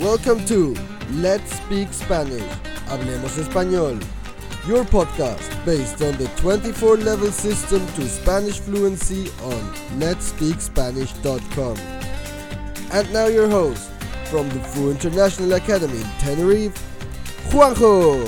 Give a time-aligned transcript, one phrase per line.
[0.00, 0.76] Welcome to
[1.12, 2.42] Let's Speak Spanish.
[2.86, 3.98] Hablemos Español.
[4.68, 11.78] Your podcast based on the 24 level system to Spanish fluency on letspeakspanish.com.
[12.92, 13.90] And now your host
[14.26, 16.78] from the Fu International Academy in Tenerife,
[17.50, 18.22] Juanjo.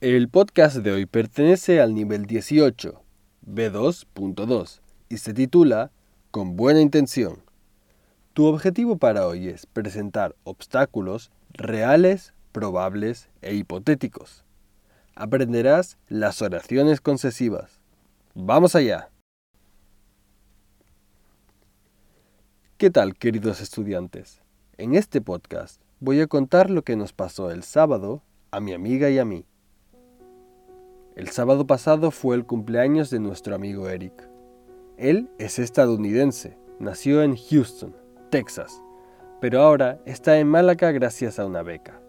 [0.00, 3.00] El podcast de hoy pertenece al nivel 18,
[3.46, 5.92] B2.2, y se titula
[6.32, 7.43] Con buena intención.
[8.34, 14.44] Tu objetivo para hoy es presentar obstáculos reales, probables e hipotéticos.
[15.14, 17.80] Aprenderás las oraciones concesivas.
[18.34, 19.08] ¡Vamos allá!
[22.76, 24.42] ¿Qué tal, queridos estudiantes?
[24.78, 29.10] En este podcast voy a contar lo que nos pasó el sábado a mi amiga
[29.10, 29.46] y a mí.
[31.14, 34.28] El sábado pasado fue el cumpleaños de nuestro amigo Eric.
[34.96, 37.94] Él es estadounidense, nació en Houston,
[38.34, 38.82] Texas,
[39.40, 42.00] pero ahora está en Málaga gracias a una beca.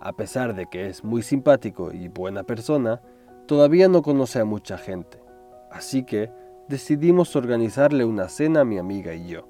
[0.00, 3.02] A pesar de que es muy simpático y buena persona,
[3.44, 5.22] todavía no conoce a mucha gente,
[5.70, 6.30] así que
[6.66, 9.46] decidimos organizarle una cena a mi amiga y yo.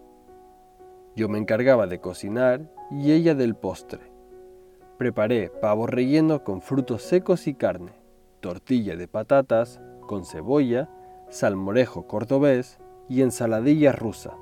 [1.15, 4.11] Yo me encargaba de cocinar y ella del postre.
[4.99, 7.93] Preparé pavo relleno con frutos secos y carne
[8.41, 10.91] tortilla de patatas con cebolla,
[11.29, 14.35] salmorejo cordobés y ensaladilla rusa.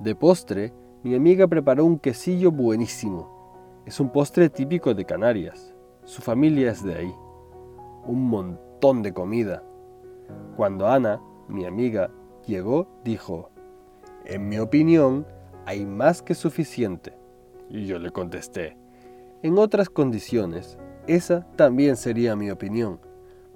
[0.00, 3.82] De postre, mi amiga preparó un quesillo buenísimo.
[3.86, 5.74] Es un postre típico de Canarias.
[6.04, 7.14] Su familia es de ahí.
[8.06, 9.62] Un montón de comida.
[10.56, 12.10] Cuando Ana, mi amiga,
[12.46, 13.50] llegó, dijo,
[14.24, 15.26] en mi opinión,
[15.66, 17.16] hay más que suficiente.
[17.68, 18.76] Y yo le contesté,
[19.42, 23.00] en otras condiciones, esa también sería mi opinión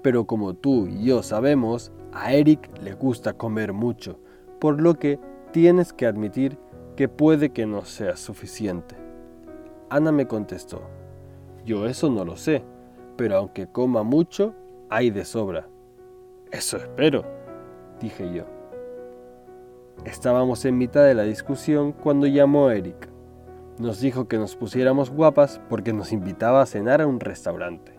[0.05, 4.21] pero como tú y yo sabemos, a Eric le gusta comer mucho,
[4.61, 5.19] por lo que
[5.55, 6.59] tienes que admitir
[6.97, 8.97] que puede que no sea suficiente.
[9.89, 10.83] Ana me contestó,
[11.65, 12.65] yo eso no lo sé,
[13.17, 14.53] pero aunque coma mucho,
[14.91, 15.69] hay de sobra.
[16.51, 17.25] Eso espero,
[18.01, 18.47] dije yo.
[20.05, 23.09] Estábamos en mitad de la discusión cuando llamó Eric.
[23.79, 27.93] Nos dijo que nos pusiéramos guapas porque nos invitaba a cenar a un restaurante.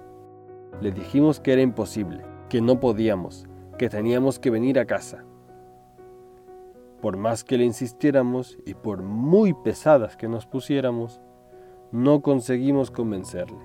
[0.81, 5.23] Le dijimos que era imposible, que no podíamos, que teníamos que venir a casa.
[7.01, 11.21] Por más que le insistiéramos y por muy pesadas que nos pusiéramos,
[11.91, 13.59] no conseguimos convencerle.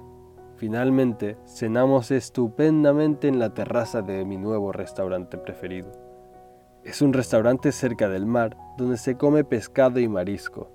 [0.57, 5.91] Finalmente, cenamos estupendamente en la terraza de mi nuevo restaurante preferido.
[6.85, 10.71] Es un restaurante cerca del mar donde se come pescado y marisco.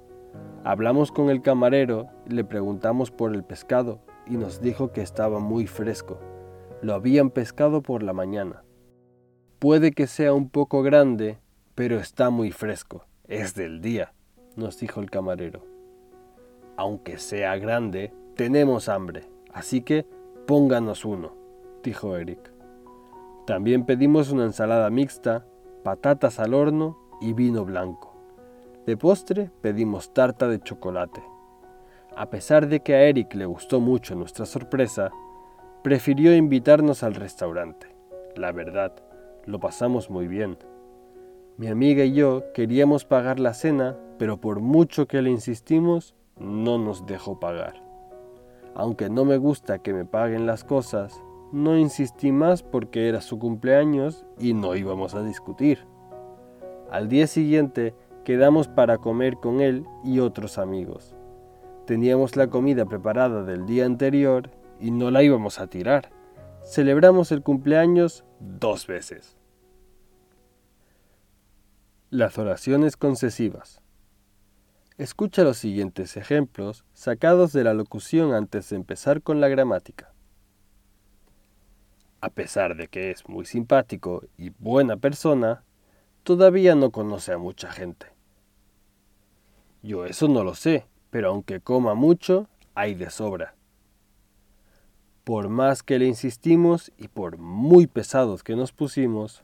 [0.64, 5.68] Hablamos con el camarero le preguntamos por el pescado y nos dijo que estaba muy
[5.68, 6.20] fresco.
[6.82, 8.64] Lo habían pescado por la mañana.
[9.60, 11.40] Puede que sea un poco grande,
[11.76, 13.06] pero está muy fresco.
[13.28, 14.14] Es del día,
[14.56, 15.64] nos dijo el camarero.
[16.78, 20.06] Aunque sea grande, tenemos hambre, así que
[20.48, 21.36] pónganos uno,
[21.84, 22.52] dijo Eric.
[23.46, 25.46] También pedimos una ensalada mixta,
[25.84, 28.16] patatas al horno y vino blanco.
[28.86, 31.24] De postre pedimos tarta de chocolate.
[32.16, 35.12] A pesar de que a Eric le gustó mucho nuestra sorpresa,
[35.84, 37.88] prefirió invitarnos al restaurante.
[38.36, 38.94] La verdad,
[39.46, 40.58] lo pasamos muy bien.
[41.58, 46.78] Mi amiga y yo queríamos pagar la cena, pero por mucho que le insistimos, no
[46.78, 47.82] nos dejó pagar.
[48.74, 51.24] Aunque no me gusta que me paguen las cosas,
[51.54, 55.80] no insistí más porque era su cumpleaños y no íbamos a discutir.
[56.92, 57.96] Al día siguiente
[58.26, 61.16] quedamos para comer con él y otros amigos.
[61.86, 64.50] Teníamos la comida preparada del día anterior
[64.82, 66.12] y no la íbamos a tirar.
[66.66, 69.38] Celebramos el cumpleaños dos veces.
[72.16, 73.82] Las oraciones concesivas.
[74.98, 80.14] Escucha los siguientes ejemplos sacados de la locución antes de empezar con la gramática.
[82.22, 85.66] A pesar de que es muy simpático y buena persona,
[86.24, 88.06] todavía no conoce a mucha gente.
[89.84, 93.56] Yo eso no lo sé, pero aunque coma mucho, hay de sobra.
[95.26, 99.44] Por más que le insistimos y por muy pesados que nos pusimos,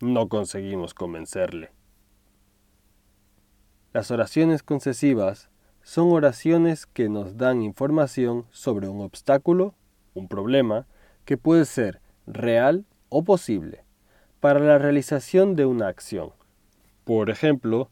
[0.00, 1.77] no conseguimos convencerle.
[3.98, 5.50] Las oraciones concesivas
[5.82, 9.74] son oraciones que nos dan información sobre un obstáculo,
[10.14, 10.86] un problema,
[11.24, 13.82] que puede ser real o posible,
[14.38, 16.30] para la realización de una acción.
[17.02, 17.90] Por ejemplo,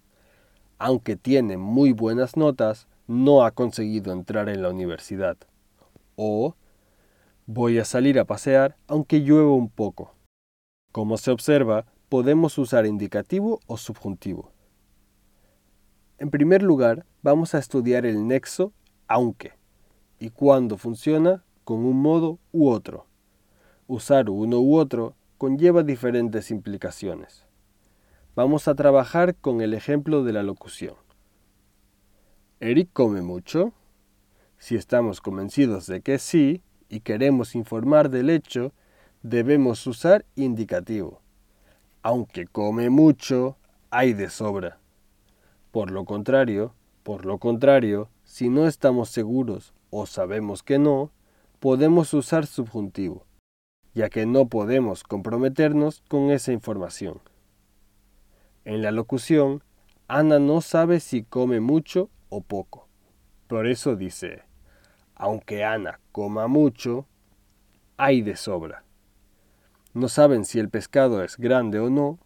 [0.78, 5.36] aunque tiene muy buenas notas, no ha conseguido entrar en la universidad.
[6.14, 6.54] O
[7.46, 10.14] voy a salir a pasear aunque llueva un poco.
[10.92, 14.52] Como se observa, podemos usar indicativo o subjuntivo.
[16.18, 18.72] En primer lugar, vamos a estudiar el nexo
[19.06, 19.52] aunque
[20.18, 23.06] y cuándo funciona con un modo u otro.
[23.86, 27.44] Usar uno u otro conlleva diferentes implicaciones.
[28.34, 30.94] Vamos a trabajar con el ejemplo de la locución.
[32.60, 33.74] ¿Eric come mucho?
[34.58, 38.72] Si estamos convencidos de que sí y queremos informar del hecho,
[39.22, 41.20] debemos usar indicativo.
[42.02, 43.58] Aunque come mucho,
[43.90, 44.78] hay de sobra.
[45.76, 51.10] Por lo contrario, por lo contrario, si no estamos seguros o sabemos que no,
[51.60, 53.26] podemos usar subjuntivo,
[53.92, 57.20] ya que no podemos comprometernos con esa información.
[58.64, 59.62] En la locución,
[60.08, 62.88] Ana no sabe si come mucho o poco.
[63.46, 64.44] Por eso dice,
[65.14, 67.04] aunque Ana coma mucho,
[67.98, 68.82] hay de sobra.
[69.92, 72.18] No saben si el pescado es grande o no,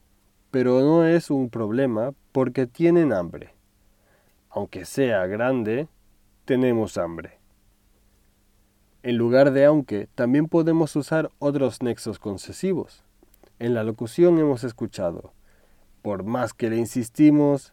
[0.53, 3.55] pero no es un problema porque tienen hambre.
[4.51, 5.89] Aunque sea grande,
[6.45, 7.39] tenemos hambre.
[9.03, 13.03] En lugar de aunque, también podemos usar otros nexos concesivos.
[13.59, 15.33] En la locución hemos escuchado,
[16.03, 17.73] por más que le insistimos,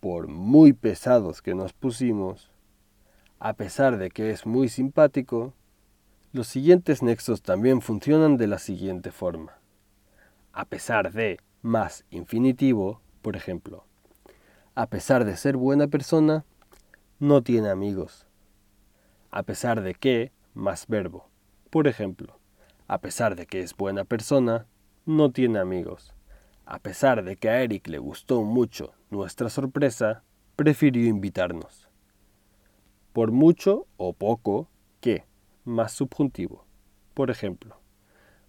[0.00, 2.50] por muy pesados que nos pusimos,
[3.38, 5.54] a pesar de que es muy simpático,
[6.32, 9.58] los siguientes nexos también funcionan de la siguiente forma.
[10.52, 13.84] A pesar de más infinitivo, por ejemplo,
[14.74, 16.44] a pesar de ser buena persona,
[17.18, 18.26] no tiene amigos.
[19.30, 21.28] A pesar de que, más verbo.
[21.70, 22.38] Por ejemplo,
[22.88, 24.66] a pesar de que es buena persona,
[25.06, 26.14] no tiene amigos.
[26.64, 30.22] A pesar de que a Eric le gustó mucho nuestra sorpresa,
[30.56, 31.88] prefirió invitarnos.
[33.12, 34.68] Por mucho o poco
[35.00, 35.24] que,
[35.64, 36.64] más subjuntivo.
[37.14, 37.76] Por ejemplo,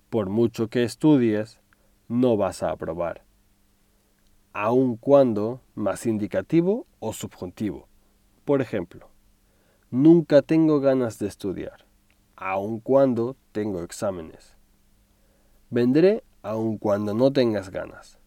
[0.10, 1.60] por mucho que estudies,
[2.08, 3.24] no vas a aprobar.
[4.53, 7.88] Aun cuando más indicativo o subjuntivo.
[8.44, 9.09] Por ejemplo,
[9.89, 11.86] nunca tengo ganas de estudiar,
[12.36, 14.57] aun cuando tengo exámenes.
[15.69, 18.19] Vendré aun cuando no tengas ganas.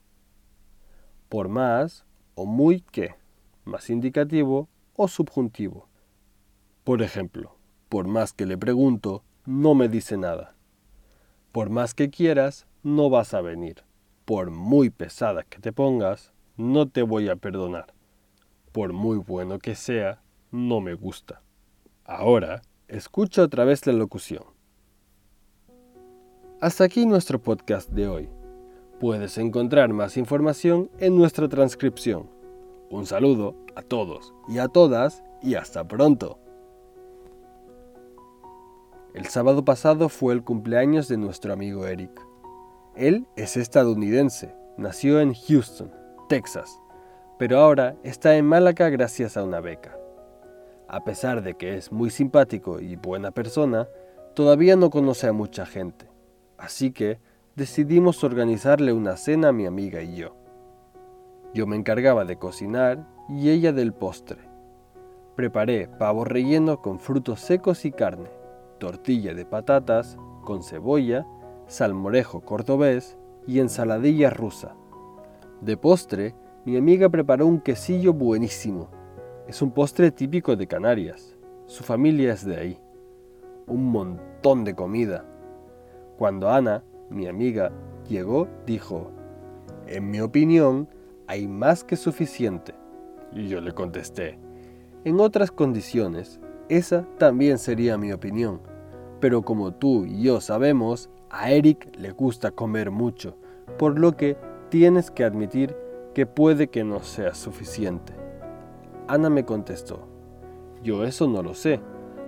[1.29, 3.15] Por más o muy que,
[3.65, 5.89] más indicativo o subjuntivo.
[6.85, 7.57] Por ejemplo,
[7.91, 10.55] por más que le pregunto, no me dice nada.
[11.53, 13.85] Por más que quieras, no vas a venir.
[14.25, 17.93] Por muy pesada que te pongas, no te voy a perdonar.
[18.73, 21.43] Por muy bueno que sea, no me gusta.
[22.05, 24.45] Ahora, escucha otra vez la locución.
[26.63, 28.31] Hasta aquí nuestro podcast de hoy.
[28.99, 32.31] Puedes encontrar más información en nuestra transcripción.
[32.89, 36.39] Un saludo a todos y a todas y hasta pronto.
[39.13, 42.34] El sábado pasado fue el cumpleaños de nuestro amigo Eric.
[42.97, 45.91] Él es estadounidense, nació en Houston,
[46.29, 46.81] Texas,
[47.41, 49.99] pero ahora está en Málaga gracias a una beca.
[50.87, 53.89] A pesar de que es muy simpático y buena persona,
[54.35, 56.09] todavía no conoce a mucha gente,
[56.57, 57.19] así que
[57.57, 60.37] decidimos organizarle una cena a mi amiga y yo.
[61.53, 64.39] Yo me encargaba de cocinar y ella del postre.
[65.35, 68.31] Preparé pavo relleno con frutos secos y carne,
[68.79, 71.27] tortilla de patatas con cebolla
[71.75, 74.77] salmorejo cordobés y ensaladilla rusa.
[75.61, 78.89] De postre, mi amiga preparó un quesillo buenísimo.
[79.49, 81.37] Es un postre típico de Canarias.
[81.67, 82.79] Su familia es de ahí.
[83.67, 85.25] Un montón de comida.
[86.17, 87.73] Cuando Ana, mi amiga,
[88.09, 89.11] llegó, dijo,
[89.89, 90.89] en mi opinión,
[91.27, 92.73] hay más que suficiente.
[93.33, 94.39] Y yo le contesté,
[95.05, 98.61] en otras condiciones, esa también sería mi opinión.
[99.25, 103.39] Pero como tú y yo sabemos, a Eric le gusta comer mucho,
[103.79, 104.37] por lo que
[104.69, 105.75] tienes que admitir
[106.13, 108.13] que puede que no sea suficiente.
[109.09, 110.07] Ana me contestó,
[110.83, 111.81] yo eso no lo sé,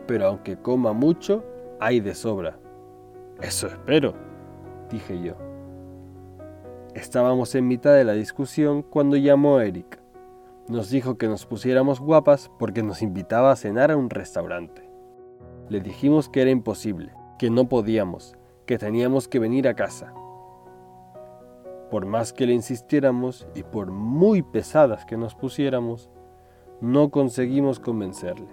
[0.07, 1.45] pero aunque coma mucho,
[1.81, 2.59] hay de sobra.
[3.43, 4.15] Eso espero,
[4.91, 5.35] dije yo.
[6.95, 10.01] Estábamos en mitad de la discusión cuando llamó Eric.
[10.67, 14.86] Nos dijo que nos pusiéramos guapas porque nos invitaba a cenar a un restaurante.
[15.69, 20.15] Le dijimos que era imposible, que no podíamos, que teníamos que venir a casa.
[21.91, 26.09] Por más que le insistiéramos y por muy pesadas que nos pusiéramos,
[26.81, 28.49] no conseguimos convencerle.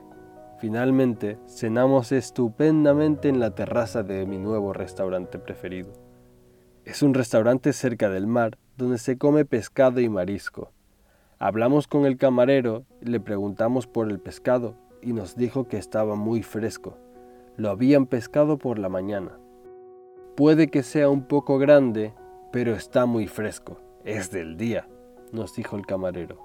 [0.57, 5.93] Finalmente cenamos estupendamente en la terraza de mi nuevo restaurante preferido.
[6.83, 10.71] Es un restaurante cerca del mar donde se come pescado y marisco.
[11.37, 16.43] Hablamos con el camarero, le preguntamos por el pescado y nos dijo que estaba muy
[16.43, 16.97] fresco.
[17.57, 19.37] Lo habían pescado por la mañana.
[20.35, 22.13] Puede que sea un poco grande,
[22.51, 23.77] pero está muy fresco.
[24.03, 24.87] Es del día,
[25.31, 26.39] nos dijo el camarero.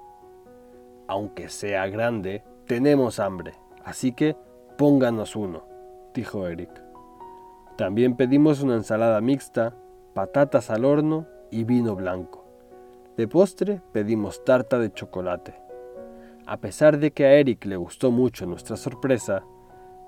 [1.07, 4.37] aunque sea grande, tenemos hambre, así que
[4.77, 5.65] pónganos uno,
[6.13, 6.71] dijo Eric.
[7.79, 9.75] También pedimos una ensalada mixta,
[10.13, 12.45] patatas al horno y vino blanco.
[13.17, 15.68] De postre pedimos tarta de chocolate.
[16.49, 19.45] A pesar de que a Eric le gustó mucho nuestra sorpresa,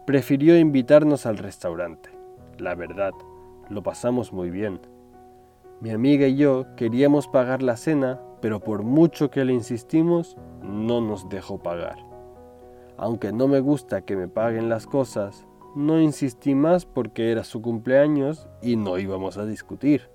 [0.06, 2.08] prefirió invitarnos al restaurante.
[2.56, 3.12] La verdad,
[3.68, 4.80] lo pasamos muy bien.
[5.82, 11.02] Mi amiga y yo queríamos pagar la cena, pero por mucho que le insistimos, no
[11.02, 11.98] nos dejó pagar.
[12.96, 17.60] Aunque no me gusta que me paguen las cosas, no insistí más porque era su
[17.60, 20.08] cumpleaños y no íbamos a discutir.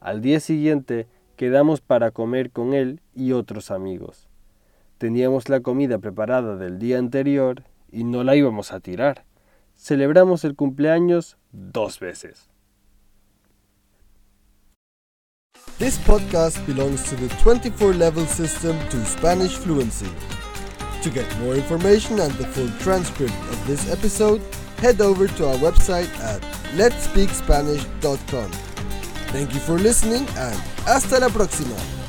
[0.00, 1.06] Al día siguiente
[1.36, 4.29] quedamos para comer con él y otros amigos.
[5.00, 9.24] Teníamos la comida preparada del día anterior y no la íbamos a tirar.
[9.74, 12.50] Celebramos el cumpleaños dos veces.
[15.78, 20.10] This podcast belongs to the 24 level system to Spanish fluency.
[21.02, 24.42] To get more information and the full transcript of this episode,
[24.82, 26.42] head over to our website at
[26.76, 28.50] letspeakspanish.com.
[29.32, 31.99] Thank you for listening and hasta la próxima.